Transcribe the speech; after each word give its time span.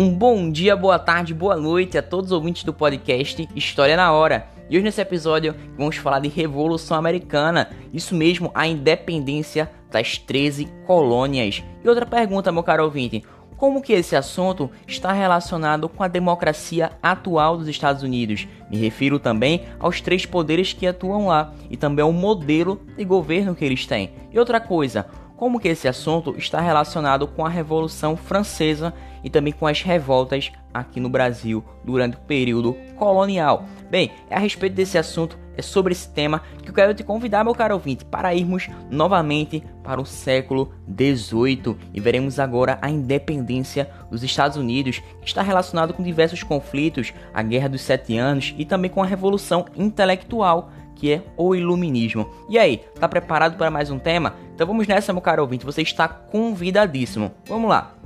Um 0.00 0.14
bom 0.14 0.50
dia, 0.50 0.74
boa 0.74 0.98
tarde, 0.98 1.34
boa 1.34 1.58
noite 1.58 1.98
a 1.98 2.02
todos 2.02 2.30
os 2.30 2.32
ouvintes 2.32 2.64
do 2.64 2.72
podcast 2.72 3.46
História 3.54 3.98
na 3.98 4.10
Hora. 4.10 4.48
E 4.70 4.74
hoje 4.74 4.84
nesse 4.84 5.02
episódio 5.02 5.54
vamos 5.76 5.96
falar 5.96 6.20
de 6.20 6.28
Revolução 6.28 6.96
Americana, 6.96 7.68
isso 7.92 8.14
mesmo, 8.14 8.50
a 8.54 8.66
independência 8.66 9.70
das 9.90 10.16
13 10.16 10.72
colônias. 10.86 11.62
E 11.84 11.86
outra 11.86 12.06
pergunta, 12.06 12.50
meu 12.50 12.62
caro 12.62 12.84
ouvinte, 12.84 13.22
como 13.58 13.82
que 13.82 13.92
esse 13.92 14.16
assunto 14.16 14.70
está 14.86 15.12
relacionado 15.12 15.86
com 15.86 16.02
a 16.02 16.08
democracia 16.08 16.92
atual 17.02 17.58
dos 17.58 17.68
Estados 17.68 18.02
Unidos. 18.02 18.48
Me 18.70 18.78
refiro 18.78 19.18
também 19.18 19.66
aos 19.78 20.00
três 20.00 20.24
poderes 20.24 20.72
que 20.72 20.86
atuam 20.86 21.26
lá 21.26 21.52
e 21.68 21.76
também 21.76 22.02
ao 22.02 22.10
modelo 22.10 22.80
de 22.96 23.04
governo 23.04 23.54
que 23.54 23.66
eles 23.66 23.84
têm. 23.84 24.14
E 24.32 24.38
outra 24.38 24.60
coisa, 24.60 25.04
como 25.36 25.60
que 25.60 25.68
esse 25.68 25.86
assunto 25.86 26.34
está 26.38 26.58
relacionado 26.58 27.26
com 27.26 27.44
a 27.44 27.50
Revolução 27.50 28.16
Francesa 28.16 28.94
e 29.22 29.30
também 29.30 29.52
com 29.52 29.66
as 29.66 29.82
revoltas 29.82 30.50
aqui 30.72 31.00
no 31.00 31.08
Brasil 31.08 31.64
durante 31.84 32.16
o 32.16 32.20
período 32.20 32.74
colonial. 32.96 33.64
Bem, 33.90 34.12
a 34.30 34.38
respeito 34.38 34.74
desse 34.74 34.96
assunto, 34.96 35.38
é 35.56 35.62
sobre 35.62 35.92
esse 35.92 36.08
tema 36.08 36.42
que 36.62 36.70
eu 36.70 36.74
quero 36.74 36.94
te 36.94 37.04
convidar, 37.04 37.44
meu 37.44 37.54
caro 37.54 37.74
ouvinte, 37.74 38.04
para 38.04 38.34
irmos 38.34 38.68
novamente 38.90 39.62
para 39.82 40.00
o 40.00 40.06
século 40.06 40.72
XVIII 40.88 41.76
e 41.92 42.00
veremos 42.00 42.38
agora 42.38 42.78
a 42.80 42.88
independência 42.88 43.90
dos 44.10 44.22
Estados 44.22 44.56
Unidos, 44.56 45.02
que 45.20 45.28
está 45.28 45.42
relacionado 45.42 45.92
com 45.92 46.02
diversos 46.02 46.42
conflitos, 46.42 47.12
a 47.34 47.42
Guerra 47.42 47.68
dos 47.68 47.82
Sete 47.82 48.16
Anos 48.16 48.54
e 48.56 48.64
também 48.64 48.90
com 48.90 49.02
a 49.02 49.06
Revolução 49.06 49.66
Intelectual 49.76 50.70
que 51.00 51.14
é 51.14 51.22
o 51.34 51.54
iluminismo. 51.54 52.28
E 52.46 52.58
aí, 52.58 52.84
tá 52.98 53.08
preparado 53.08 53.56
para 53.56 53.70
mais 53.70 53.90
um 53.90 53.98
tema? 53.98 54.34
Então 54.54 54.66
vamos 54.66 54.86
nessa, 54.86 55.14
meu 55.14 55.22
caro 55.22 55.40
ouvinte, 55.40 55.64
você 55.64 55.80
está 55.80 56.06
convidadíssimo. 56.06 57.32
Vamos 57.46 57.70
lá. 57.70 57.99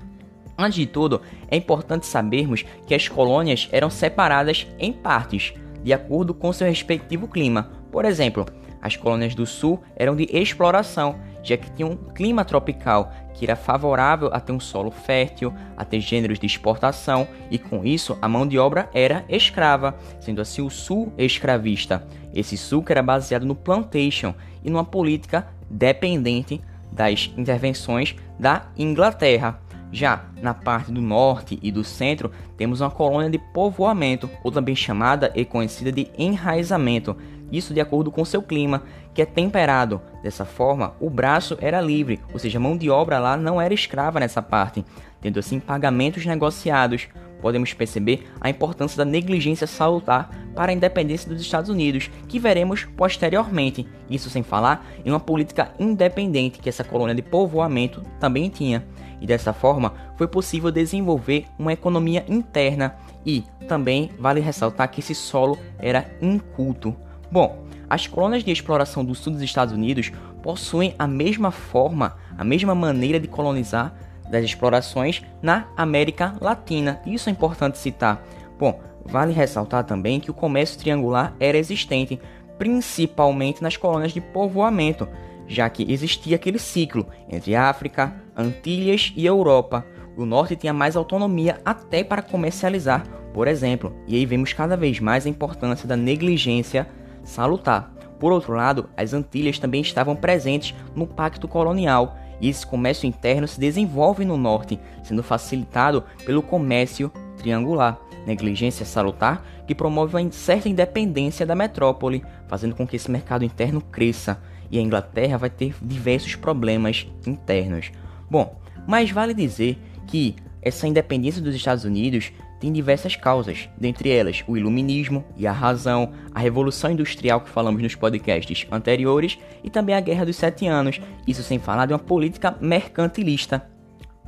Antes 0.57 0.79
de 0.79 0.87
tudo, 0.87 1.21
é 1.49 1.57
importante 1.57 2.07
sabermos 2.07 2.65
que 2.87 2.95
as 2.95 3.09
colônias 3.09 3.69
eram 3.73 3.91
separadas 3.91 4.67
em 4.79 4.93
partes, 4.93 5.53
de 5.83 5.93
acordo 5.93 6.33
com 6.33 6.53
seu 6.53 6.67
respectivo 6.67 7.29
clima. 7.29 7.71
Por 7.91 8.05
exemplo, 8.05 8.47
as 8.81 8.97
colônias 8.97 9.35
do 9.35 9.47
sul 9.47 9.83
eram 9.97 10.15
de 10.15 10.29
exploração, 10.31 11.19
já 11.43 11.57
que 11.57 11.71
tinham 11.71 11.91
um 11.93 11.97
clima 11.97 12.45
tropical 12.45 13.13
que 13.35 13.45
era 13.45 13.57
favorável 13.57 14.31
a 14.33 14.39
ter 14.39 14.53
um 14.53 14.61
solo 14.61 14.91
fértil, 14.91 15.53
a 15.77 15.85
ter 15.85 16.01
gêneros 16.01 16.39
de 16.39 16.47
exportação, 16.47 17.27
e 17.51 17.59
com 17.59 17.85
isso 17.85 18.17
a 18.23 18.29
mão 18.29 18.47
de 18.47 18.59
obra 18.59 18.89
era 18.95 19.25
escrava, 19.29 19.97
sendo 20.21 20.41
assim 20.41 20.63
o 20.63 20.71
sul 20.71 21.13
escravista. 21.19 22.07
Esse 22.33 22.57
sul 22.57 22.83
que 22.83 22.93
era 22.93 23.03
baseado 23.03 23.45
no 23.45 23.55
plantation 23.55 24.35
e 24.63 24.71
numa 24.71 24.85
política 24.85 25.49
dependente 25.69 26.61
das 26.93 27.33
intervenções 27.37 28.15
da 28.39 28.67
Inglaterra. 28.77 29.61
Já 29.95 30.25
na 30.43 30.53
parte 30.53 30.91
do 30.91 31.01
norte 31.01 31.57
e 31.63 31.71
do 31.71 31.85
centro, 31.85 32.33
temos 32.57 32.81
uma 32.81 32.91
colônia 32.91 33.31
de 33.31 33.39
povoamento, 33.39 34.29
ou 34.43 34.51
também 34.51 34.75
chamada 34.75 35.31
e 35.37 35.45
conhecida 35.45 35.93
de 35.93 36.11
enraizamento, 36.19 37.17
isso 37.53 37.73
de 37.73 37.81
acordo 37.81 38.11
com 38.11 38.25
seu 38.25 38.43
clima, 38.43 38.83
que 39.15 39.23
é 39.23 39.25
temperado. 39.25 40.03
Dessa 40.21 40.45
forma, 40.45 40.95
o 40.99 41.09
braço 41.09 41.57
era 41.61 41.81
livre, 41.81 42.21
ou 42.33 42.41
seja, 42.41 42.59
a 42.59 42.61
mão 42.61 42.77
de 42.77 42.91
obra 42.91 43.21
lá 43.21 43.37
não 43.37 43.61
era 43.61 43.73
escrava 43.73 44.19
nessa 44.19 44.43
parte, 44.43 44.85
tendo 45.21 45.39
assim 45.39 45.61
pagamentos 45.61 46.27
negociados. 46.27 47.07
Podemos 47.45 47.75
perceber 47.75 48.27
a 48.41 48.49
importância 48.49 48.97
da 48.97 49.05
negligência 49.05 49.67
salutar 49.67 50.31
para 50.57 50.73
a 50.73 50.75
independência 50.75 51.29
dos 51.29 51.43
Estados 51.43 51.69
Unidos, 51.69 52.11
que 52.27 52.39
veremos 52.39 52.87
posteriormente. 52.97 53.87
Isso 54.09 54.31
sem 54.31 54.43
falar 54.43 54.87
em 55.05 55.11
uma 55.11 55.21
política 55.21 55.71
independente 55.79 56.59
que 56.59 56.71
essa 56.71 56.83
colônia 56.83 57.15
de 57.15 57.21
povoamento 57.21 58.03
também 58.19 58.49
tinha. 58.49 58.83
E 59.21 59.27
dessa 59.27 59.53
forma, 59.53 59.93
foi 60.17 60.27
possível 60.27 60.71
desenvolver 60.71 61.45
uma 61.59 61.75
economia 61.75 62.25
interna 62.29 62.97
e 63.27 63.45
também 63.69 64.11
vale 64.19 64.41
ressaltar 64.41 64.91
que 64.91 65.01
esse 65.01 65.15
solo 65.15 65.59
era 65.79 66.17
inculto. 66.23 66.97
Bom, 67.31 67.63
as 67.91 68.07
colônias 68.07 68.43
de 68.43 68.53
exploração 68.53 69.05
do 69.05 69.15
sul 69.15 69.35
dos 69.35 69.43
Estados 69.43 69.75
Unidos 69.75 70.11
possuem 70.43 70.95
a 70.99 71.07
mesma 71.07 71.51
forma, 71.51 72.17
a 72.39 72.43
mesma 72.43 72.75
maneira 72.75 73.21
de 73.21 73.29
colonizar 73.29 73.95
das 74.29 74.45
explorações 74.45 75.23
na 75.43 75.69
América 75.77 76.35
Latina. 76.41 77.01
Isso 77.07 77.29
é 77.29 77.33
importante 77.33 77.79
citar. 77.79 78.25
Bom, 78.59 78.81
vale 79.05 79.33
ressaltar 79.33 79.85
também 79.85 80.21
que 80.21 80.31
o 80.31 80.35
comércio 80.35 80.79
triangular 80.79 81.35
era 81.39 81.59
existente, 81.59 82.21
principalmente 82.59 83.63
nas 83.63 83.77
colônias 83.77 84.13
de 84.13 84.21
povoamento, 84.21 85.09
já 85.47 85.69
que 85.69 85.91
existia 85.93 86.37
aquele 86.37 86.59
ciclo 86.59 87.07
entre 87.29 87.55
África, 87.55 88.15
Antilhas 88.37 89.13
e 89.17 89.27
Europa. 89.27 89.85
O 90.17 90.25
norte 90.25 90.57
tinha 90.57 90.73
mais 90.73 90.97
autonomia 90.97 91.61
até 91.65 92.05
para 92.05 92.23
comercializar, 92.23 93.05
por 93.33 93.49
exemplo, 93.49 93.93
e 94.07 94.15
aí 94.15 94.25
vemos 94.25 94.53
cada 94.53 94.77
vez 94.77 95.01
mais 95.01 95.27
a 95.27 95.29
importância 95.29 95.89
da 95.89 95.97
negligência 95.97 96.87
salutar. 97.25 97.93
Por 98.19 98.33
outro 98.33 98.55
lado, 98.55 98.89
as 98.97 99.13
Antilhas 99.13 99.59
também 99.59 99.81
estavam 99.81 100.15
presentes 100.15 100.75
no 100.95 101.07
Pacto 101.07 101.49
Colonial, 101.49 102.17
e 102.45 102.49
esse 102.51 102.67
comércio 102.67 103.07
interno 103.07 103.49
se 103.49 103.59
desenvolve 103.59 104.23
no 104.23 104.37
norte, 104.37 104.79
sendo 105.03 105.23
facilitado 105.23 106.05
pelo 106.27 106.43
comércio 106.43 107.11
triangular. 107.39 107.99
Negligência 108.27 108.85
salutar 108.85 109.43
que 109.67 109.75
promove 109.75 110.15
uma 110.15 110.31
certa 110.31 110.69
independência 110.69 111.47
da 111.47 111.55
metrópole, 111.55 112.23
fazendo 112.47 112.75
com 112.75 112.87
que 112.87 112.97
esse 112.97 113.11
mercado 113.11 113.47
interno 113.47 113.81
cresça, 113.81 114.43
e 114.71 114.79
a 114.79 114.83
Inglaterra 114.83 115.39
vai 115.39 115.49
ter 115.49 115.75
diversos 115.81 116.37
problemas 116.37 117.07
internos. 117.27 117.91
Bom, 118.31 118.61
mas 118.87 119.11
vale 119.11 119.33
dizer 119.33 119.79
que 120.07 120.37
essa 120.61 120.87
independência 120.87 121.41
dos 121.41 121.55
Estados 121.55 121.85
Unidos 121.85 122.31
tem 122.61 122.73
diversas 122.73 123.17
causas, 123.17 123.69
dentre 123.77 124.11
elas 124.11 124.43
o 124.47 124.57
iluminismo 124.57 125.25
e 125.37 125.47
a 125.47 125.53
razão, 125.53 126.13
a 126.35 126.41
revolução 126.41 126.91
industrial 126.91 127.41
que 127.41 127.51
falamos 127.51 127.83
nos 127.83 127.95
podcasts 127.95 128.67
anteriores 128.71 129.39
e 129.63 129.71
também 129.71 129.95
a 129.95 130.01
Guerra 130.01 130.25
dos 130.25 130.37
Sete 130.37 130.67
Anos, 130.67 131.01
isso 131.27 131.43
sem 131.43 131.59
falar 131.59 131.87
de 131.87 131.93
uma 131.93 131.99
política 131.99 132.57
mercantilista. 132.61 133.69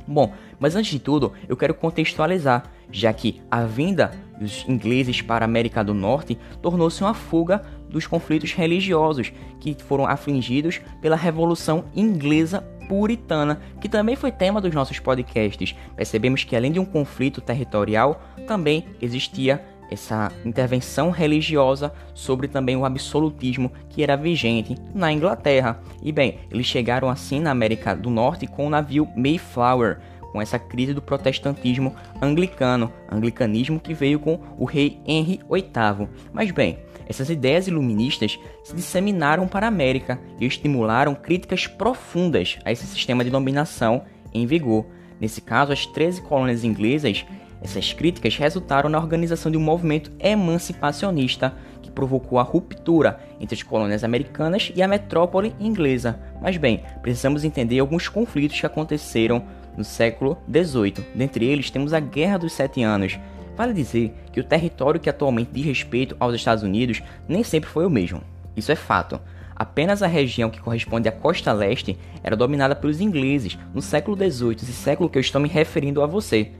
Bom, 0.07 0.33
mas 0.59 0.75
antes 0.75 0.91
de 0.91 0.99
tudo, 0.99 1.33
eu 1.49 1.57
quero 1.57 1.73
contextualizar, 1.73 2.63
já 2.91 3.11
que 3.11 3.41
a 3.51 3.63
vinda 3.63 4.11
dos 4.39 4.65
ingleses 4.67 5.21
para 5.21 5.43
a 5.43 5.47
América 5.47 5.83
do 5.83 5.93
Norte 5.93 6.37
tornou-se 6.61 7.03
uma 7.03 7.13
fuga 7.13 7.61
dos 7.89 8.07
conflitos 8.07 8.53
religiosos 8.53 9.33
que 9.59 9.75
foram 9.83 10.05
afligidos 10.05 10.79
pela 11.01 11.15
Revolução 11.15 11.85
Inglesa 11.95 12.63
puritana, 12.87 13.59
que 13.79 13.89
também 13.89 14.15
foi 14.15 14.31
tema 14.31 14.61
dos 14.61 14.73
nossos 14.73 14.99
podcasts. 14.99 15.75
Percebemos 15.95 16.43
que 16.43 16.55
além 16.55 16.71
de 16.71 16.79
um 16.79 16.85
conflito 16.85 17.41
territorial, 17.41 18.21
também 18.47 18.85
existia 19.01 19.63
essa 19.89 20.31
intervenção 20.45 21.09
religiosa 21.09 21.93
sobre 22.13 22.47
também 22.47 22.75
o 22.75 22.85
absolutismo 22.85 23.71
que 23.89 24.03
era 24.03 24.17
vigente 24.17 24.75
na 24.93 25.11
Inglaterra. 25.11 25.79
E 26.03 26.11
bem, 26.11 26.39
eles 26.51 26.65
chegaram 26.65 27.09
assim 27.09 27.39
na 27.39 27.51
América 27.51 27.95
do 27.95 28.09
Norte 28.09 28.47
com 28.47 28.67
o 28.67 28.69
navio 28.69 29.07
Mayflower, 29.15 29.99
com 30.37 30.41
essa 30.41 30.59
crise 30.59 30.93
do 30.93 31.01
protestantismo 31.01 31.95
anglicano, 32.21 32.93
anglicanismo 33.11 33.79
que 33.79 33.91
veio 33.91 34.19
com 34.19 34.39
o 34.55 34.65
rei 34.65 35.01
Henry 35.03 35.39
VIII. 35.49 36.07
Mas 36.31 36.51
bem, 36.51 36.77
essas 37.07 37.31
ideias 37.31 37.67
iluministas 37.67 38.37
se 38.63 38.75
disseminaram 38.75 39.47
para 39.47 39.65
a 39.65 39.69
América 39.69 40.19
e 40.39 40.45
estimularam 40.45 41.15
críticas 41.15 41.65
profundas 41.65 42.59
a 42.63 42.71
esse 42.71 42.85
sistema 42.85 43.23
de 43.23 43.31
dominação 43.31 44.03
em 44.31 44.45
vigor. 44.45 44.85
Nesse 45.19 45.41
caso, 45.41 45.73
as 45.73 45.87
13 45.87 46.21
colônias 46.21 46.63
inglesas, 46.63 47.25
essas 47.59 47.91
críticas 47.91 48.37
resultaram 48.37 48.91
na 48.91 48.99
organização 48.99 49.51
de 49.51 49.57
um 49.57 49.61
movimento 49.61 50.11
emancipacionista 50.19 51.55
que 51.81 51.89
provocou 51.89 52.37
a 52.37 52.43
ruptura 52.43 53.19
entre 53.39 53.55
as 53.55 53.63
colônias 53.63 54.03
americanas 54.03 54.71
e 54.75 54.83
a 54.83 54.87
metrópole 54.87 55.55
inglesa. 55.59 56.19
Mas 56.39 56.57
bem, 56.57 56.83
precisamos 57.01 57.43
entender 57.43 57.79
alguns 57.79 58.07
conflitos 58.07 58.59
que 58.59 58.67
aconteceram 58.67 59.56
no 59.77 59.83
século 59.83 60.37
XVIII. 60.51 61.05
Dentre 61.15 61.45
eles 61.45 61.69
temos 61.69 61.93
a 61.93 61.99
Guerra 61.99 62.39
dos 62.39 62.53
Sete 62.53 62.83
Anos, 62.83 63.17
Vale 63.57 63.73
dizer 63.73 64.13
que 64.31 64.39
o 64.39 64.43
território 64.43 64.99
que 64.99 65.09
atualmente 65.09 65.49
diz 65.51 65.65
respeito 65.65 66.15
aos 66.19 66.35
Estados 66.35 66.63
Unidos 66.63 67.01
nem 67.27 67.43
sempre 67.43 67.67
foi 67.67 67.87
o 67.87 67.89
mesmo. 67.89 68.21
Isso 68.55 68.71
é 68.71 68.75
fato. 68.75 69.19
Apenas 69.55 70.03
a 70.03 70.07
região 70.07 70.51
que 70.51 70.61
corresponde 70.61 71.09
à 71.09 71.11
costa 71.11 71.51
leste 71.51 71.97
era 72.21 72.35
dominada 72.35 72.75
pelos 72.75 73.01
ingleses 73.01 73.57
no 73.73 73.81
século 73.81 74.15
XVIII, 74.15 74.57
esse 74.57 74.73
século 74.73 75.09
que 75.09 75.17
eu 75.17 75.21
estou 75.21 75.41
me 75.41 75.49
referindo 75.49 76.03
a 76.03 76.05
você. 76.05 76.51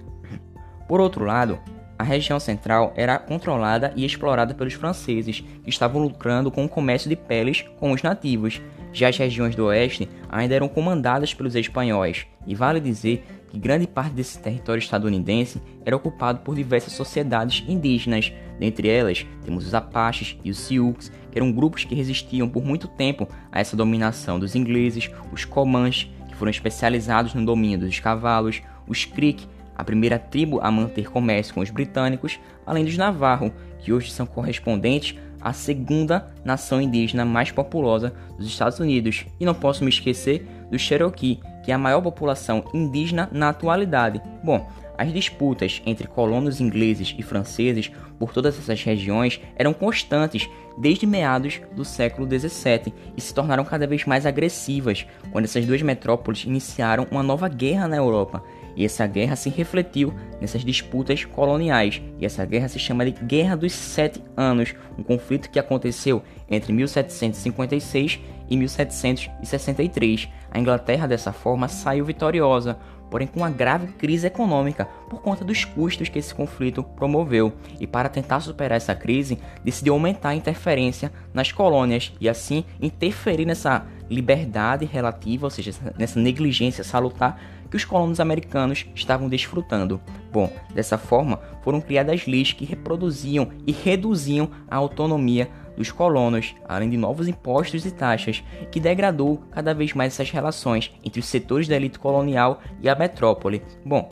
Por 0.88 1.00
outro 1.00 1.24
lado, 1.24 1.60
a 2.00 2.04
região 2.04 2.40
central 2.40 2.92
era 2.96 3.20
controlada 3.20 3.94
e 3.96 4.04
explorada 4.04 4.56
pelos 4.56 4.74
franceses, 4.74 5.42
que 5.64 5.70
estavam 5.70 6.02
lucrando 6.02 6.50
com 6.50 6.66
o 6.66 6.70
comércio 6.70 7.08
de 7.08 7.16
peles 7.16 7.64
com 7.80 7.92
os 7.92 8.02
nativos. 8.02 8.60
Já 8.98 9.10
as 9.10 9.18
regiões 9.20 9.56
do 9.56 9.66
oeste 9.66 10.10
ainda 10.28 10.56
eram 10.56 10.68
comandadas 10.68 11.32
pelos 11.32 11.54
espanhóis, 11.54 12.26
e 12.48 12.56
vale 12.56 12.80
dizer 12.80 13.24
que 13.48 13.60
grande 13.60 13.86
parte 13.86 14.14
desse 14.16 14.40
território 14.40 14.80
estadunidense 14.80 15.62
era 15.86 15.96
ocupado 15.96 16.40
por 16.40 16.56
diversas 16.56 16.94
sociedades 16.94 17.64
indígenas. 17.68 18.34
Dentre 18.60 18.90
elas, 18.90 19.24
temos 19.46 19.68
os 19.68 19.76
Apaches 19.76 20.36
e 20.44 20.50
os 20.50 20.58
Sioux, 20.58 21.12
que 21.32 21.38
eram 21.38 21.52
grupos 21.52 21.84
que 21.84 21.94
resistiam 21.94 22.50
por 22.50 22.66
muito 22.66 22.88
tempo 22.88 23.30
a 23.52 23.60
essa 23.60 23.78
dominação 23.78 24.40
dos 24.40 24.56
ingleses, 24.56 25.12
os 25.32 25.46
Comanches, 25.46 26.10
que 26.28 26.36
foram 26.36 26.50
especializados 26.50 27.36
no 27.36 27.46
domínio 27.46 27.78
dos 27.78 28.00
cavalos, 28.00 28.64
os 28.88 29.06
Creek, 29.06 29.46
a 29.76 29.84
primeira 29.84 30.18
tribo 30.18 30.60
a 30.60 30.72
manter 30.72 31.12
comércio 31.12 31.54
com 31.54 31.60
os 31.60 31.70
britânicos, 31.70 32.40
além 32.66 32.84
dos 32.84 32.98
Navarro, 32.98 33.54
que 33.78 33.94
hoje 33.94 34.10
são 34.10 34.26
correspondentes 34.26 35.16
à 35.48 35.54
segunda 35.54 36.28
nação 36.44 36.82
indígena 36.82 37.24
mais 37.24 37.52
populosa 37.52 38.14
dos 38.38 38.48
Estados 38.48 38.80
Unidos. 38.80 39.26
E 39.40 39.46
não 39.46 39.54
posso 39.54 39.82
me 39.82 39.90
esquecer 39.90 40.46
do 40.70 40.78
Cherokee, 40.78 41.40
que 41.64 41.72
é 41.72 41.74
a 41.74 41.78
maior 41.78 42.02
população 42.02 42.66
indígena 42.74 43.30
na 43.32 43.48
atualidade. 43.50 44.22
Bom, 44.44 44.68
as 44.98 45.14
disputas 45.14 45.82
entre 45.86 46.06
colonos 46.06 46.60
ingleses 46.60 47.16
e 47.18 47.24
franceses 47.24 47.90
por 48.20 48.34
todas 48.34 48.60
essas 48.60 48.84
regiões 48.84 49.40
eram 49.56 49.72
constantes 49.74 50.50
desde 50.78 51.06
meados 51.06 51.62
do 51.74 51.86
século 51.86 52.28
XVII 52.28 52.94
e 53.16 53.22
se 53.22 53.34
tornaram 53.34 53.64
cada 53.64 53.88
vez 53.88 54.06
mais 54.06 54.26
agressivas 54.26 55.06
quando 55.32 55.46
essas 55.46 55.66
duas 55.66 55.82
metrópoles 55.82 56.44
iniciaram 56.44 57.08
uma 57.10 57.24
nova 57.24 57.48
guerra 57.48 57.88
na 57.88 57.96
Europa. 57.96 58.44
E 58.78 58.86
essa 58.86 59.08
guerra 59.08 59.36
se 59.36 59.50
refletiu 59.50 60.14
nessas 60.40 60.64
disputas 60.64 61.26
coloniais. 61.26 62.00
E 62.20 62.26
essa 62.26 62.46
guerra 62.46 62.68
se 62.68 62.78
chama 62.78 63.04
de 63.04 63.12
Guerra 63.12 63.58
dos 63.58 63.74
Sete 63.74 64.24
Anos, 64.38 64.76
um 64.96 65.02
conflito 65.02 65.50
que 65.50 65.58
aconteceu 65.58 66.22
entre 66.48 66.72
1756 66.72 68.20
e 68.48 68.56
1763. 68.56 70.30
A 70.52 70.60
Inglaterra, 70.60 71.08
dessa 71.08 71.34
forma, 71.34 71.68
saiu 71.68 72.06
vitoriosa, 72.06 72.78
porém 73.10 73.28
com 73.28 73.40
uma 73.40 73.50
grave 73.50 73.88
crise 73.94 74.28
econômica 74.28 74.86
por 75.10 75.22
conta 75.22 75.44
dos 75.44 75.66
custos 75.66 76.10
que 76.10 76.20
esse 76.20 76.34
conflito 76.34 76.84
promoveu. 76.84 77.54
E 77.80 77.88
para 77.88 78.10
tentar 78.10 78.40
superar 78.40 78.78
essa 78.78 78.96
crise, 78.96 79.40
decidiu 79.64 79.94
aumentar 79.94 80.30
a 80.30 80.36
interferência 80.36 81.12
nas 81.34 81.52
colônias 81.52 82.14
e 82.20 82.28
assim 82.28 82.64
interferir 82.82 83.46
nessa 83.46 83.86
liberdade 84.10 84.86
relativa, 84.86 85.46
ou 85.46 85.50
seja, 85.50 85.72
nessa 85.98 86.20
negligência 86.20 86.84
salutar 86.84 87.40
que 87.70 87.76
os 87.76 87.86
colonos 87.86 88.20
americanos 88.20 88.86
estavam 88.96 89.28
desfrutando. 89.28 90.00
Bom, 90.32 90.52
dessa 90.74 90.98
forma 90.98 91.40
foram 91.64 91.82
criadas 91.82 92.26
leis 92.26 92.54
que 92.54 92.66
reproduziam 92.66 93.50
e 93.66 93.72
reduziam 93.72 94.50
a 94.70 94.76
autonomia 94.78 95.50
dos 95.78 95.92
colonos, 95.92 96.56
além 96.68 96.90
de 96.90 96.98
novos 96.98 97.28
impostos 97.28 97.86
e 97.86 97.92
taxas, 97.92 98.44
que 98.72 98.80
degradou 98.80 99.44
cada 99.52 99.74
vez 99.74 99.94
mais 99.94 100.14
essas 100.14 100.32
relações 100.32 100.92
entre 101.04 101.20
os 101.20 101.28
setores 101.28 101.68
da 101.68 101.76
elite 101.76 102.00
colonial 102.00 102.60
e 102.82 102.90
a 102.90 102.96
metrópole. 102.96 103.62
Bom, 103.86 104.10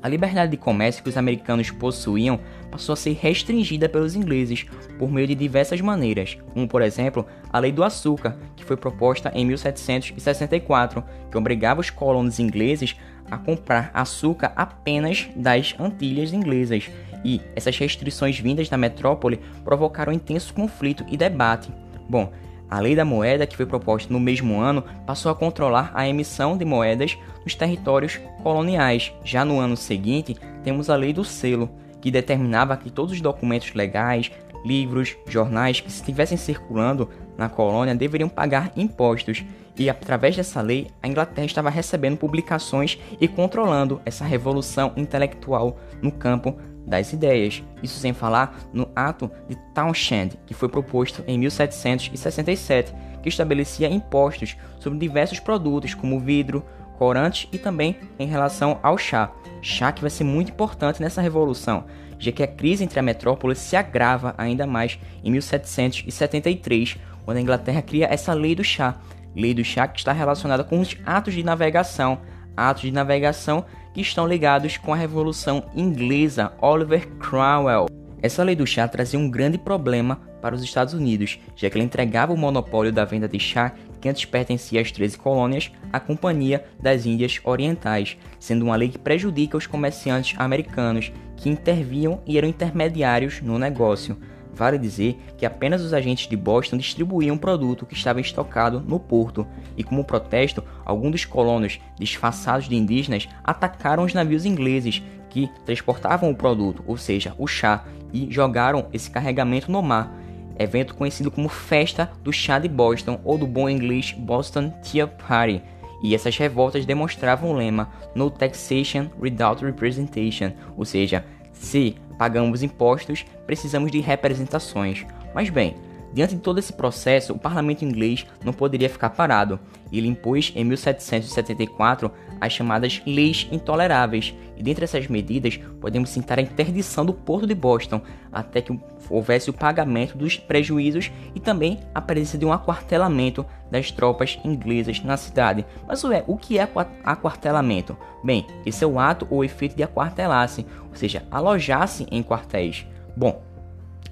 a 0.00 0.08
liberdade 0.08 0.52
de 0.52 0.56
comércio 0.56 1.02
que 1.02 1.08
os 1.08 1.16
americanos 1.16 1.70
possuíam 1.70 2.38
passou 2.70 2.92
a 2.92 2.96
ser 2.96 3.18
restringida 3.20 3.88
pelos 3.88 4.14
ingleses 4.14 4.64
por 4.98 5.10
meio 5.10 5.26
de 5.26 5.34
diversas 5.34 5.80
maneiras, 5.80 6.38
como 6.52 6.68
por 6.68 6.82
exemplo 6.82 7.26
a 7.52 7.58
Lei 7.58 7.72
do 7.72 7.82
Açúcar, 7.82 8.38
que 8.54 8.64
foi 8.64 8.76
proposta 8.76 9.32
em 9.34 9.44
1764, 9.44 11.02
que 11.30 11.36
obrigava 11.36 11.80
os 11.80 11.90
colonos 11.90 12.38
ingleses 12.38 12.96
a 13.30 13.36
comprar 13.36 13.90
açúcar 13.92 14.52
apenas 14.54 15.28
das 15.34 15.74
Antilhas 15.78 16.32
inglesas, 16.32 16.88
e 17.24 17.40
essas 17.54 17.76
restrições 17.78 18.38
vindas 18.38 18.68
da 18.68 18.76
metrópole 18.76 19.40
provocaram 19.64 20.12
intenso 20.12 20.52
conflito 20.54 21.04
e 21.08 21.16
debate. 21.16 21.72
Bom, 22.08 22.32
a 22.70 22.80
lei 22.80 22.94
da 22.94 23.04
moeda, 23.04 23.46
que 23.46 23.56
foi 23.56 23.64
proposta 23.64 24.12
no 24.12 24.20
mesmo 24.20 24.60
ano, 24.60 24.84
passou 25.06 25.32
a 25.32 25.34
controlar 25.34 25.90
a 25.94 26.06
emissão 26.06 26.56
de 26.56 26.64
moedas 26.64 27.16
nos 27.42 27.54
territórios 27.54 28.20
coloniais. 28.42 29.12
Já 29.24 29.44
no 29.44 29.58
ano 29.58 29.76
seguinte, 29.76 30.36
temos 30.62 30.90
a 30.90 30.96
lei 30.96 31.12
do 31.12 31.24
selo, 31.24 31.70
que 32.00 32.10
determinava 32.10 32.76
que 32.76 32.90
todos 32.90 33.12
os 33.12 33.20
documentos 33.20 33.72
legais, 33.72 34.30
livros, 34.64 35.16
jornais 35.26 35.80
que 35.80 35.88
estivessem 35.88 36.36
circulando 36.36 37.08
na 37.38 37.48
colônia 37.48 37.94
deveriam 37.94 38.28
pagar 38.28 38.70
impostos. 38.76 39.44
E 39.78 39.88
através 39.88 40.36
dessa 40.36 40.60
lei, 40.60 40.88
a 41.02 41.08
Inglaterra 41.08 41.46
estava 41.46 41.70
recebendo 41.70 42.18
publicações 42.18 42.98
e 43.20 43.26
controlando 43.26 44.02
essa 44.04 44.24
revolução 44.24 44.92
intelectual 44.96 45.78
no 46.02 46.10
campo 46.10 46.58
das 46.88 47.12
ideias. 47.12 47.62
Isso 47.82 48.00
sem 48.00 48.12
falar 48.12 48.58
no 48.72 48.88
Ato 48.96 49.30
de 49.48 49.56
Townshend, 49.74 50.38
que 50.46 50.54
foi 50.54 50.68
proposto 50.68 51.22
em 51.26 51.38
1767, 51.38 52.92
que 53.22 53.28
estabelecia 53.28 53.88
impostos 53.88 54.56
sobre 54.80 54.98
diversos 54.98 55.38
produtos 55.38 55.94
como 55.94 56.18
vidro, 56.18 56.64
corantes 56.98 57.48
e 57.52 57.58
também 57.58 57.96
em 58.18 58.26
relação 58.26 58.80
ao 58.82 58.98
chá. 58.98 59.30
Chá 59.62 59.92
que 59.92 60.00
vai 60.00 60.10
ser 60.10 60.24
muito 60.24 60.50
importante 60.50 61.00
nessa 61.00 61.20
revolução, 61.20 61.84
já 62.18 62.32
que 62.32 62.42
a 62.42 62.46
crise 62.48 62.82
entre 62.82 62.98
a 62.98 63.02
metrópole 63.02 63.54
se 63.54 63.76
agrava 63.76 64.34
ainda 64.36 64.66
mais 64.66 64.98
em 65.22 65.30
1773, 65.30 66.96
quando 67.24 67.36
a 67.36 67.40
Inglaterra 67.40 67.82
cria 67.82 68.06
essa 68.06 68.32
lei 68.32 68.54
do 68.54 68.64
chá. 68.64 68.96
Lei 69.36 69.54
do 69.54 69.62
chá 69.62 69.86
que 69.86 69.98
está 69.98 70.12
relacionada 70.12 70.64
com 70.64 70.80
os 70.80 70.96
atos 71.04 71.34
de 71.34 71.42
navegação, 71.44 72.18
atos 72.56 72.82
de 72.82 72.90
navegação 72.90 73.64
que 73.92 74.00
estão 74.00 74.26
ligados 74.26 74.76
com 74.76 74.92
a 74.92 74.96
Revolução 74.96 75.64
Inglesa, 75.74 76.52
Oliver 76.60 77.08
Cromwell. 77.18 77.86
Essa 78.20 78.42
lei 78.42 78.56
do 78.56 78.66
chá 78.66 78.88
trazia 78.88 79.18
um 79.18 79.30
grande 79.30 79.58
problema 79.58 80.20
para 80.40 80.54
os 80.54 80.62
Estados 80.62 80.94
Unidos, 80.94 81.38
já 81.54 81.68
que 81.68 81.76
ela 81.76 81.84
entregava 81.84 82.32
o 82.32 82.36
monopólio 82.36 82.92
da 82.92 83.04
venda 83.04 83.28
de 83.28 83.38
chá, 83.38 83.72
que 84.00 84.08
antes 84.08 84.24
pertencia 84.24 84.80
às 84.80 84.92
13 84.92 85.18
colônias, 85.18 85.70
à 85.92 85.98
Companhia 85.98 86.64
das 86.80 87.06
Índias 87.06 87.40
Orientais, 87.44 88.16
sendo 88.38 88.64
uma 88.64 88.76
lei 88.76 88.88
que 88.88 88.98
prejudica 88.98 89.56
os 89.56 89.66
comerciantes 89.66 90.38
americanos 90.38 91.12
que 91.36 91.48
interviam 91.48 92.20
e 92.26 92.38
eram 92.38 92.48
intermediários 92.48 93.40
no 93.40 93.58
negócio. 93.58 94.16
Vale 94.58 94.76
dizer 94.76 95.16
que 95.36 95.46
apenas 95.46 95.82
os 95.82 95.94
agentes 95.94 96.26
de 96.26 96.36
Boston 96.36 96.78
distribuíam 96.78 97.36
o 97.36 97.38
produto 97.38 97.86
que 97.86 97.94
estava 97.94 98.20
estocado 98.20 98.80
no 98.80 98.98
porto, 98.98 99.46
e 99.76 99.84
como 99.84 100.02
protesto, 100.02 100.64
alguns 100.84 101.12
dos 101.12 101.24
colonos, 101.24 101.78
disfarçados 101.96 102.68
de 102.68 102.74
indígenas, 102.74 103.28
atacaram 103.44 104.02
os 104.02 104.12
navios 104.12 104.44
ingleses 104.44 105.00
que 105.30 105.48
transportavam 105.64 106.28
o 106.28 106.34
produto, 106.34 106.82
ou 106.88 106.96
seja, 106.96 107.32
o 107.38 107.46
chá, 107.46 107.84
e 108.12 108.26
jogaram 108.32 108.88
esse 108.92 109.08
carregamento 109.08 109.70
no 109.70 109.80
mar. 109.80 110.12
Evento 110.58 110.96
conhecido 110.96 111.30
como 111.30 111.48
Festa 111.48 112.10
do 112.24 112.32
Chá 112.32 112.58
de 112.58 112.68
Boston 112.68 113.20
ou 113.22 113.38
do 113.38 113.46
bom 113.46 113.68
inglês 113.68 114.10
Boston 114.10 114.70
Tea 114.82 115.06
Party. 115.06 115.62
E 116.02 116.16
essas 116.16 116.36
revoltas 116.36 116.84
demonstravam 116.84 117.50
o 117.50 117.54
lema 117.54 117.90
No 118.12 118.28
Taxation 118.28 119.06
Without 119.20 119.64
Representation, 119.64 120.52
ou 120.76 120.84
seja, 120.84 121.24
se 121.58 121.96
pagamos 122.18 122.62
impostos, 122.62 123.24
precisamos 123.46 123.90
de 123.90 124.00
representações. 124.00 125.04
Mas 125.34 125.50
bem, 125.50 125.76
diante 126.12 126.34
de 126.34 126.40
todo 126.40 126.58
esse 126.58 126.72
processo, 126.72 127.32
o 127.32 127.38
parlamento 127.38 127.84
inglês 127.84 128.26
não 128.44 128.52
poderia 128.52 128.88
ficar 128.88 129.10
parado. 129.10 129.60
Ele 129.92 130.08
impôs 130.08 130.52
em 130.54 130.64
1774 130.64 132.10
as 132.40 132.52
chamadas 132.52 133.02
leis 133.06 133.48
intoleráveis, 133.50 134.34
e 134.56 134.62
dentre 134.62 134.84
essas 134.84 135.06
medidas 135.06 135.58
podemos 135.80 136.10
citar 136.10 136.38
a 136.38 136.42
interdição 136.42 137.06
do 137.06 137.14
porto 137.14 137.46
de 137.46 137.54
Boston 137.54 138.00
até 138.32 138.60
que 138.60 138.78
houvesse 139.08 139.50
o 139.50 139.52
pagamento 139.52 140.16
dos 140.16 140.36
prejuízos 140.36 141.10
e 141.34 141.40
também 141.40 141.80
a 141.94 142.00
presença 142.00 142.36
de 142.36 142.44
um 142.44 142.52
aquartelamento 142.52 143.46
das 143.70 143.90
tropas 143.90 144.38
inglesas 144.44 145.02
na 145.02 145.16
cidade. 145.16 145.64
Mas 145.86 146.02
ué, 146.04 146.24
o 146.26 146.36
que 146.36 146.58
é 146.58 146.68
aquartelamento? 147.04 147.96
Bem, 148.22 148.46
esse 148.66 148.82
é 148.82 148.86
o 148.86 148.98
ato 148.98 149.26
ou 149.30 149.44
efeito 149.44 149.76
de 149.76 149.82
aquartelar-se, 149.82 150.66
ou 150.88 150.96
seja, 150.96 151.24
alojar-se 151.30 152.06
em 152.10 152.22
quartéis. 152.22 152.86
Bom, 153.16 153.42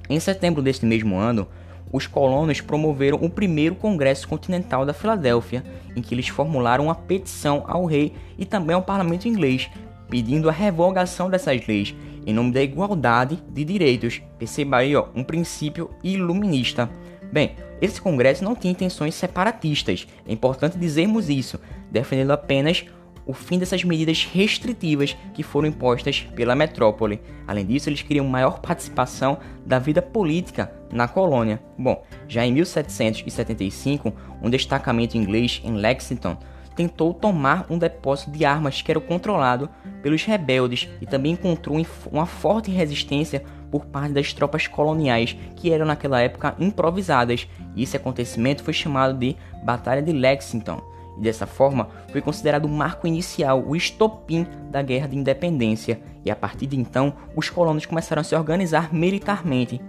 em 0.09 0.21
setembro 0.21 0.63
deste 0.63 0.87
mesmo 0.87 1.17
ano, 1.17 1.49
os 1.93 2.07
colonos 2.07 2.61
promoveram 2.61 3.19
o 3.21 3.31
primeiro 3.31 3.75
Congresso 3.75 4.29
Continental 4.29 4.85
da 4.85 4.93
Filadélfia, 4.93 5.65
em 5.95 6.03
que 6.03 6.15
eles 6.15 6.29
formularam 6.29 6.85
uma 6.85 6.95
petição 6.95 7.65
ao 7.67 7.85
rei 7.85 8.15
e 8.39 8.45
também 8.45 8.75
ao 8.75 8.83
parlamento 8.83 9.29
inglês, 9.29 9.69
pedindo 10.09 10.49
a 10.49 10.53
revogação 10.53 11.31
dessas 11.31 11.67
leis 11.67 11.95
em 12.27 12.35
nome 12.35 12.53
da 12.53 12.63
igualdade 12.63 13.39
de 13.49 13.65
direitos. 13.65 14.21
Perceba 14.37 14.79
aí, 14.79 14.97
ó, 14.97 15.07
um 15.15 15.23
princípio 15.23 15.89
iluminista. 16.03 16.91
Bem, 17.33 17.53
esse 17.81 18.01
congresso 18.01 18.43
não 18.43 18.57
tinha 18.57 18.73
intenções 18.73 19.15
separatistas, 19.15 20.07
é 20.27 20.33
importante 20.33 20.77
dizermos 20.77 21.31
isso, 21.31 21.61
defendendo 21.91 22.33
apenas 22.33 22.85
o 23.27 23.33
fim 23.33 23.59
dessas 23.59 23.83
medidas 23.83 24.25
restritivas 24.25 25.17
que 25.35 25.43
foram 25.43 25.69
impostas 25.69 26.21
pela 26.35 26.55
metrópole. 26.55 27.21
Além 27.47 27.67
disso, 27.67 27.89
eles 27.89 28.03
queriam 28.03 28.27
maior 28.27 28.61
participação 28.61 29.39
da 29.67 29.79
vida 29.79 30.01
política 30.01 30.73
na 30.93 31.09
colônia. 31.09 31.61
Bom, 31.77 32.05
já 32.29 32.47
em 32.47 32.53
1775, 32.53 34.13
um 34.41 34.49
destacamento 34.49 35.19
inglês 35.19 35.61
em 35.65 35.75
Lexington 35.75 36.39
tentou 36.77 37.13
tomar 37.13 37.67
um 37.71 37.79
depósito 37.79 38.31
de 38.31 38.45
armas 38.45 38.83
que 38.83 38.91
era 38.91 39.01
controlado 39.01 39.69
pelos 40.03 40.23
rebeldes 40.25 40.89
e 41.01 41.07
também 41.07 41.33
encontrou 41.33 41.85
uma 42.13 42.27
forte 42.27 42.71
resistência 42.71 43.43
por 43.71 43.87
parte 43.87 44.13
das 44.13 44.33
tropas 44.33 44.69
coloniais 44.69 45.35
que 45.57 45.73
eram 45.73 45.87
naquela 45.87 46.21
época 46.21 46.55
improvisadas. 46.59 47.49
E 47.75 47.83
esse 47.83 47.97
acontecimento 47.97 48.63
foi 48.63 48.75
chamado 48.75 49.19
de 49.19 49.35
Batalha 49.65 50.03
de 50.03 50.13
Lexington 50.13 50.96
e 51.17 51.21
dessa 51.21 51.47
forma 51.47 51.89
foi 52.11 52.21
considerado 52.21 52.67
o 52.67 52.69
marco 52.69 53.07
inicial, 53.07 53.63
o 53.67 53.75
estopim 53.75 54.47
da 54.71 54.83
Guerra 54.83 55.09
de 55.09 55.17
Independência, 55.17 56.01
e 56.25 56.31
a 56.31 56.37
partir 56.37 56.67
de 56.67 56.79
então 56.79 57.15
os 57.35 57.49
colonos 57.49 57.87
começaram 57.87 58.21
a 58.21 58.25
se 58.25 58.35
organizar 58.35 58.93
militarmente. 58.93 59.81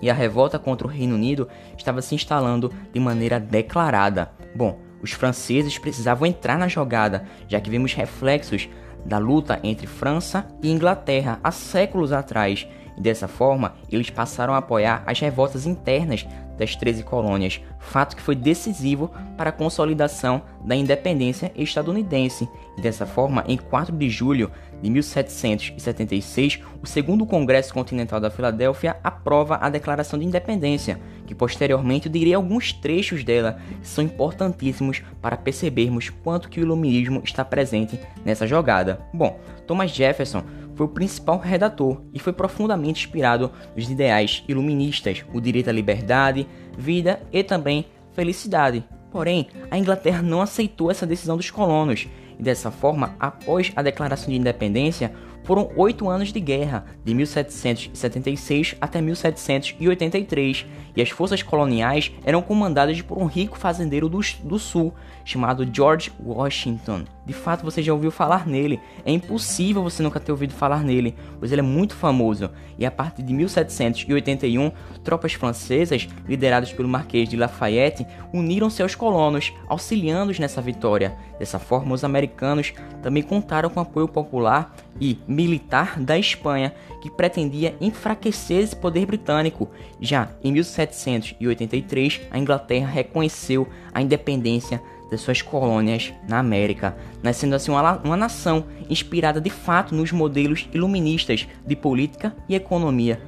E 0.00 0.10
a 0.10 0.14
revolta 0.14 0.58
contra 0.58 0.86
o 0.86 0.90
Reino 0.90 1.14
Unido 1.14 1.48
estava 1.76 2.02
se 2.02 2.14
instalando 2.14 2.72
de 2.92 3.00
maneira 3.00 3.40
declarada. 3.40 4.30
Bom, 4.54 4.78
os 5.02 5.12
franceses 5.12 5.78
precisavam 5.78 6.26
entrar 6.26 6.58
na 6.58 6.68
jogada, 6.68 7.24
já 7.48 7.60
que 7.60 7.70
vimos 7.70 7.94
reflexos 7.94 8.68
da 9.04 9.18
luta 9.18 9.60
entre 9.62 9.86
França 9.86 10.46
e 10.62 10.70
Inglaterra 10.70 11.38
há 11.42 11.50
séculos 11.50 12.12
atrás, 12.12 12.66
e 12.96 13.00
dessa 13.00 13.28
forma 13.28 13.74
eles 13.90 14.10
passaram 14.10 14.54
a 14.54 14.58
apoiar 14.58 15.02
as 15.06 15.18
revoltas 15.20 15.66
internas 15.66 16.26
das 16.56 16.76
13 16.76 17.02
colônias, 17.02 17.60
fato 17.78 18.16
que 18.16 18.22
foi 18.22 18.34
decisivo 18.34 19.10
para 19.36 19.50
a 19.50 19.52
consolidação 19.52 20.42
da 20.64 20.74
independência 20.74 21.52
estadunidense. 21.54 22.48
E 22.76 22.80
dessa 22.80 23.06
forma, 23.06 23.44
em 23.46 23.56
4 23.56 23.96
de 23.96 24.08
julho 24.08 24.50
de 24.82 24.90
1776, 24.90 26.60
o 26.82 26.86
segundo 26.86 27.26
Congresso 27.26 27.72
Continental 27.72 28.20
da 28.20 28.30
Filadélfia 28.30 28.96
aprova 29.02 29.58
a 29.60 29.68
Declaração 29.68 30.18
de 30.18 30.24
Independência, 30.24 31.00
que 31.26 31.34
posteriormente 31.34 32.06
eu 32.06 32.12
direi 32.12 32.34
alguns 32.34 32.72
trechos 32.72 33.24
dela 33.24 33.58
que 33.80 33.86
são 33.86 34.04
importantíssimos 34.04 35.02
para 35.20 35.36
percebermos 35.36 36.10
quanto 36.10 36.48
que 36.48 36.60
o 36.60 36.62
iluminismo 36.62 37.22
está 37.24 37.44
presente 37.44 37.98
nessa 38.24 38.46
jogada. 38.46 39.00
Bom, 39.12 39.38
Thomas 39.66 39.90
Jefferson 39.90 40.44
foi 40.74 40.86
o 40.86 40.90
principal 40.90 41.38
redator 41.38 42.02
e 42.12 42.18
foi 42.18 42.32
profundamente 42.32 43.04
inspirado 43.04 43.50
nos 43.76 43.90
ideais 43.90 44.42
iluministas, 44.48 45.24
o 45.32 45.40
direito 45.40 45.70
à 45.70 45.72
liberdade, 45.72 46.46
vida 46.76 47.20
e 47.32 47.42
também 47.42 47.86
felicidade. 48.12 48.84
Porém, 49.10 49.48
a 49.70 49.78
Inglaterra 49.78 50.22
não 50.22 50.40
aceitou 50.40 50.90
essa 50.90 51.06
decisão 51.06 51.36
dos 51.36 51.50
colonos 51.50 52.08
e 52.38 52.42
dessa 52.42 52.70
forma, 52.70 53.14
após 53.18 53.72
a 53.76 53.82
declaração 53.82 54.30
de 54.30 54.36
independência, 54.36 55.12
foram 55.44 55.70
oito 55.76 56.08
anos 56.08 56.32
de 56.32 56.40
guerra, 56.40 56.86
de 57.04 57.14
1776 57.14 58.76
até 58.80 59.00
1783, 59.00 60.66
e 60.96 61.02
as 61.02 61.10
forças 61.10 61.42
coloniais 61.42 62.10
eram 62.24 62.40
comandadas 62.40 63.00
por 63.02 63.18
um 63.18 63.26
rico 63.26 63.58
fazendeiro 63.58 64.08
do, 64.08 64.20
do 64.42 64.58
sul, 64.58 64.94
chamado 65.24 65.68
George 65.70 66.10
Washington. 66.18 67.04
De 67.26 67.32
fato, 67.32 67.64
você 67.64 67.82
já 67.82 67.92
ouviu 67.92 68.10
falar 68.10 68.46
nele. 68.46 68.80
É 69.04 69.10
impossível 69.10 69.82
você 69.82 70.02
nunca 70.02 70.20
ter 70.20 70.30
ouvido 70.30 70.52
falar 70.52 70.82
nele, 70.82 71.14
pois 71.38 71.50
ele 71.50 71.60
é 71.60 71.64
muito 71.64 71.94
famoso. 71.94 72.50
E 72.78 72.84
a 72.84 72.90
partir 72.90 73.22
de 73.22 73.32
1781, 73.32 74.70
tropas 75.02 75.32
francesas, 75.32 76.06
lideradas 76.28 76.72
pelo 76.72 76.88
Marquês 76.88 77.28
de 77.28 77.36
Lafayette, 77.36 78.06
uniram-se 78.32 78.82
aos 78.82 78.94
colonos, 78.94 79.52
auxiliando-os 79.66 80.38
nessa 80.38 80.60
vitória. 80.60 81.16
Dessa 81.38 81.58
forma, 81.58 81.94
os 81.94 82.04
americanos 82.04 82.74
também 83.02 83.22
contaram 83.22 83.70
com 83.70 83.80
apoio 83.80 84.06
popular 84.06 84.74
e 85.00 85.18
militar 85.26 85.98
da 85.98 86.18
Espanha, 86.18 86.74
que 87.00 87.10
pretendia 87.10 87.74
enfraquecer 87.80 88.62
esse 88.62 88.76
poder 88.76 89.06
britânico. 89.06 89.68
Já 90.00 90.28
em 90.42 90.52
1783, 90.52 92.20
a 92.30 92.38
Inglaterra 92.38 92.86
reconheceu 92.86 93.68
a 93.92 94.00
independência 94.00 94.80
das 95.14 95.20
suas 95.20 95.40
colônias 95.40 96.12
na 96.28 96.38
América, 96.38 96.96
nascendo 97.22 97.54
assim 97.54 97.70
uma, 97.70 97.98
uma 97.98 98.16
nação 98.16 98.64
inspirada 98.90 99.40
de 99.40 99.50
fato 99.50 99.94
nos 99.94 100.10
modelos 100.10 100.68
iluministas 100.74 101.46
de 101.64 101.76
política 101.76 102.34
e 102.48 102.54
economia 102.54 103.20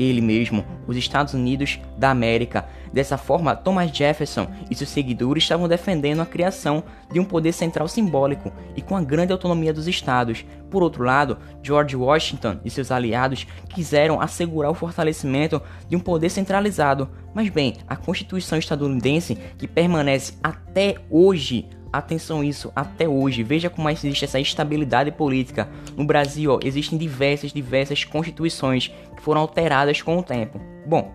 ele 0.00 0.20
mesmo, 0.22 0.64
os 0.86 0.96
Estados 0.96 1.34
Unidos 1.34 1.78
da 1.98 2.10
América. 2.10 2.66
Dessa 2.92 3.18
forma, 3.18 3.54
Thomas 3.54 3.90
Jefferson 3.90 4.48
e 4.70 4.74
seus 4.74 4.90
seguidores 4.90 5.44
estavam 5.44 5.68
defendendo 5.68 6.20
a 6.20 6.26
criação 6.26 6.82
de 7.12 7.20
um 7.20 7.24
poder 7.24 7.52
central 7.52 7.86
simbólico 7.86 8.52
e 8.74 8.82
com 8.82 8.96
a 8.96 9.02
grande 9.02 9.32
autonomia 9.32 9.72
dos 9.72 9.86
estados. 9.86 10.44
Por 10.70 10.82
outro 10.82 11.04
lado, 11.04 11.38
George 11.62 11.94
Washington 11.94 12.58
e 12.64 12.70
seus 12.70 12.90
aliados 12.90 13.46
quiseram 13.68 14.20
assegurar 14.20 14.70
o 14.70 14.74
fortalecimento 14.74 15.60
de 15.88 15.96
um 15.96 16.00
poder 16.00 16.30
centralizado. 16.30 17.08
Mas 17.34 17.48
bem, 17.48 17.76
a 17.86 17.94
Constituição 17.94 18.58
estadunidense, 18.58 19.38
que 19.58 19.68
permanece 19.68 20.34
até 20.42 20.96
hoje 21.10 21.68
Atenção 21.92 22.44
isso 22.44 22.70
até 22.74 23.08
hoje. 23.08 23.42
Veja 23.42 23.68
como 23.68 23.90
existe 23.90 24.24
essa 24.24 24.38
estabilidade 24.38 25.10
política. 25.10 25.68
No 25.96 26.04
Brasil, 26.04 26.52
ó, 26.52 26.60
existem 26.62 26.96
diversas, 26.96 27.52
diversas 27.52 28.04
constituições 28.04 28.88
que 29.16 29.22
foram 29.22 29.40
alteradas 29.40 30.00
com 30.00 30.18
o 30.18 30.22
tempo. 30.22 30.60
Bom, 30.86 31.12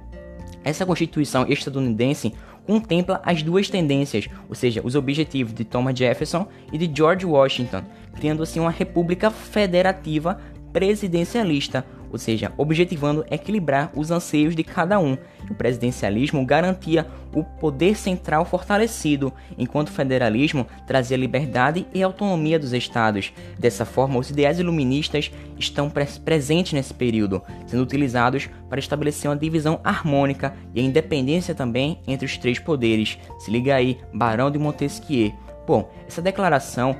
essa 0.63 0.85
constituição 0.85 1.45
estadunidense 1.47 2.33
contempla 2.65 3.21
as 3.23 3.43
duas 3.43 3.69
tendências, 3.69 4.27
ou 4.49 4.55
seja, 4.55 4.81
os 4.83 4.95
objetivos 4.95 5.53
de 5.53 5.63
Thomas 5.63 5.97
Jefferson 5.97 6.47
e 6.73 6.77
de 6.77 6.91
George 6.93 7.25
Washington, 7.25 7.83
criando 8.15 8.43
assim 8.43 8.59
uma 8.59 8.71
república 8.71 9.29
federativa 9.29 10.39
presidencialista, 10.73 11.85
ou 12.15 12.19
seja, 12.19 12.53
objetivando 12.55 13.25
equilibrar 13.29 13.91
os 13.93 14.09
anseios 14.09 14.55
de 14.55 14.63
cada 14.63 14.97
um. 14.97 15.17
O 15.51 15.53
presidencialismo 15.53 16.45
garantia 16.45 17.05
o 17.33 17.43
poder 17.43 17.97
central 17.97 18.45
fortalecido, 18.45 19.33
enquanto 19.57 19.89
o 19.89 19.91
federalismo 19.91 20.65
trazia 20.87 21.17
liberdade 21.17 21.85
e 21.93 22.01
autonomia 22.01 22.57
dos 22.57 22.71
estados. 22.71 23.33
Dessa 23.59 23.83
forma, 23.83 24.17
os 24.17 24.29
ideais 24.29 24.59
iluministas 24.59 25.29
estão 25.59 25.91
presentes 26.23 26.71
nesse 26.71 26.93
período, 26.93 27.41
sendo 27.67 27.83
utilizados 27.83 28.49
para 28.69 28.79
estabelecer 28.79 29.29
uma 29.29 29.35
divisão 29.35 29.81
harmônica 29.83 30.53
e 30.73 30.79
a 30.79 30.83
independência 30.83 31.53
também 31.53 31.99
entre 32.07 32.25
os 32.25 32.37
três 32.37 32.59
poderes. 32.59 33.17
Se 33.39 33.51
liga 33.51 33.75
aí, 33.75 33.97
Barão 34.13 34.49
de 34.49 34.57
Montesquieu. 34.57 35.33
Bom, 35.67 35.91
essa 36.07 36.21
declaração 36.21 36.95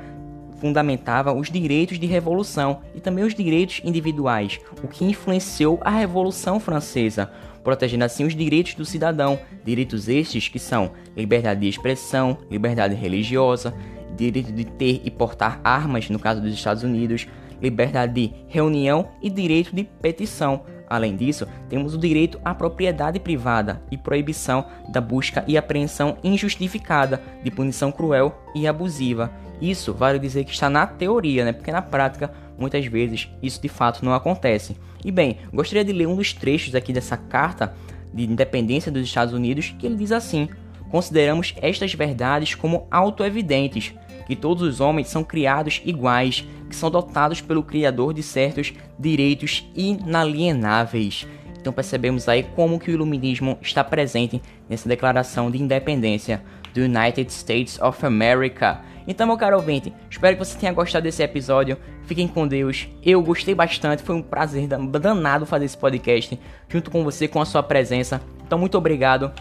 fundamentava 0.60 1.34
os 1.34 1.50
direitos 1.50 2.00
de 2.00 2.06
revolução 2.06 2.82
e 2.94 3.00
também 3.00 3.24
os 3.24 3.36
direitos 3.36 3.82
individuais, 3.84 4.60
o 4.84 4.88
que 4.88 5.04
influenciou 5.04 5.80
a 5.82 5.90
Revolução 5.90 6.60
Francesa, 6.60 7.32
protegendo 7.64 8.04
assim 8.04 8.26
os 8.26 8.36
direitos 8.36 8.76
do 8.76 8.86
cidadão, 8.86 9.40
direitos 9.64 10.08
estes 10.08 10.48
que 10.48 10.60
são 10.60 10.92
liberdade 11.16 11.62
de 11.62 11.68
expressão, 11.68 12.38
liberdade 12.50 12.96
religiosa, 12.96 13.74
direito 14.16 14.52
de 14.52 14.66
ter 14.66 15.02
e 15.04 15.12
portar 15.12 15.60
armas, 15.64 16.10
no 16.10 16.20
caso 16.20 16.42
dos 16.42 16.54
Estados 16.54 16.84
Unidos, 16.84 17.28
liberdade 17.62 18.14
de 18.14 18.34
reunião 18.48 19.10
e 19.22 19.30
direito 19.30 19.76
de 19.76 19.84
petição. 19.84 20.64
Além 20.90 21.16
disso, 21.16 21.48
temos 21.68 21.94
o 21.96 21.98
direito 21.98 22.40
à 22.44 22.54
propriedade 22.54 23.20
privada 23.20 23.82
e 23.90 23.98
proibição 23.98 24.66
da 24.90 25.02
busca 25.02 25.44
e 25.48 25.58
apreensão 25.58 26.18
injustificada, 26.24 27.22
de 27.44 27.52
punição 27.52 27.92
cruel 27.92 28.40
e 28.54 28.68
abusiva. 28.68 29.32
Isso 29.62 29.94
vale 29.94 30.20
dizer 30.20 30.44
que 30.44 30.52
está 30.52 30.70
na 30.70 30.86
teoria, 30.86 31.46
né? 31.46 31.54
Porque 31.54 31.72
na 31.72 31.82
prática, 31.82 32.32
muitas 32.58 32.86
vezes, 32.86 33.30
isso 33.42 33.62
de 33.62 33.70
fato 33.70 34.04
não 34.04 34.14
acontece. 34.14 34.78
E 35.04 35.12
bem, 35.12 35.38
gostaria 35.54 35.84
de 35.84 35.94
ler 35.94 36.08
um 36.08 36.16
dos 36.16 36.34
trechos 36.34 36.76
aqui 36.76 36.92
dessa 36.92 37.18
carta 37.18 37.74
de 38.14 38.24
independência 38.24 38.92
dos 38.92 39.04
Estados 39.04 39.34
Unidos, 39.34 39.74
que 39.78 39.86
ele 39.86 39.96
diz 39.96 40.12
assim: 40.12 40.50
Consideramos 40.90 41.54
estas 41.62 41.94
verdades 41.94 42.56
como 42.56 42.88
autoevidentes, 42.92 43.94
que 44.26 44.36
todos 44.36 44.64
os 44.64 44.80
homens 44.80 45.08
são 45.08 45.24
criados 45.24 45.82
iguais, 45.86 46.48
que 46.70 46.76
são 46.76 46.90
dotados 46.90 47.42
pelo 47.42 47.64
Criador 47.64 48.14
de 48.14 48.24
certos 48.24 48.74
direitos 48.98 49.70
inalienáveis. 49.76 51.28
Então 51.60 51.74
percebemos 51.74 52.30
aí 52.30 52.44
como 52.44 52.80
que 52.80 52.92
o 52.92 52.94
iluminismo 52.94 53.58
está 53.62 53.84
presente 53.84 54.42
nessa 54.70 54.88
declaração 54.88 55.50
de 55.50 55.62
independência 55.62 56.44
do 56.74 56.82
United 56.82 57.32
States 57.32 57.80
of 57.82 58.06
America. 58.06 58.82
Então, 59.08 59.26
meu 59.28 59.38
caro 59.38 59.56
ouvinte, 59.56 59.94
espero 60.10 60.36
que 60.36 60.44
você 60.44 60.58
tenha 60.58 60.74
gostado 60.74 61.04
desse 61.04 61.24
episódio. 61.24 61.78
Fiquem 62.04 62.28
com 62.28 62.48
Deus. 62.48 62.88
Eu 63.04 63.22
gostei 63.22 63.56
bastante, 63.56 64.04
foi 64.04 64.16
um 64.16 64.22
prazer 64.22 64.68
danado 64.68 65.46
fazer 65.46 65.66
esse 65.66 65.78
podcast 65.78 66.40
junto 66.68 66.92
com 66.92 67.04
você, 67.04 67.28
com 67.28 67.40
a 67.40 67.46
sua 67.46 67.64
presença. 67.64 68.22
Então, 68.46 68.60
muito 68.60 68.78
obrigado. 68.78 69.32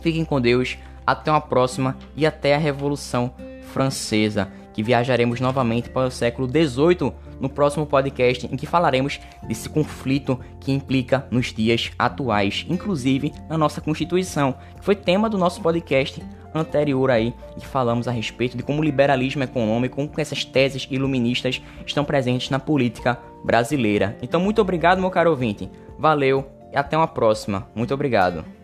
Fiquem 0.00 0.24
com 0.24 0.40
Deus. 0.40 0.76
Até 1.06 1.30
uma 1.30 1.40
próxima 1.40 1.96
e 2.16 2.26
até 2.26 2.54
a 2.54 2.58
Revolução 2.58 3.32
Francesa, 3.76 4.48
que 4.72 4.82
viajaremos 4.82 5.38
novamente 5.38 5.90
para 5.90 6.06
o 6.06 6.10
século 6.10 6.48
XVIII 6.48 7.12
no 7.38 7.46
próximo 7.46 7.84
podcast 7.84 8.46
em 8.46 8.56
que 8.56 8.66
falaremos 8.66 9.20
desse 9.46 9.68
conflito 9.68 10.40
que 10.58 10.72
implica 10.72 11.26
nos 11.30 11.52
dias 11.52 11.90
atuais, 11.98 12.64
inclusive 12.70 13.34
na 13.50 13.58
nossa 13.58 13.82
Constituição, 13.82 14.54
que 14.78 14.82
foi 14.82 14.96
tema 14.96 15.28
do 15.28 15.36
nosso 15.36 15.60
podcast 15.60 16.22
anterior 16.54 17.10
aí, 17.10 17.34
e 17.54 17.60
falamos 17.60 18.08
a 18.08 18.10
respeito 18.10 18.56
de 18.56 18.62
como 18.62 18.80
o 18.80 18.84
liberalismo 18.84 19.44
econômico, 19.44 19.96
como 19.96 20.10
essas 20.16 20.42
teses 20.42 20.88
iluministas 20.90 21.60
estão 21.84 22.02
presentes 22.02 22.48
na 22.48 22.58
política 22.58 23.18
brasileira. 23.44 24.16
Então, 24.22 24.40
muito 24.40 24.62
obrigado, 24.62 25.00
meu 25.02 25.10
caro 25.10 25.28
ouvinte. 25.28 25.70
Valeu 25.98 26.46
e 26.72 26.78
até 26.78 26.96
uma 26.96 27.06
próxima. 27.06 27.68
Muito 27.74 27.92
obrigado. 27.92 28.55